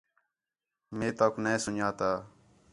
[0.97, 2.11] مے توک نے سُن٘ڄاتا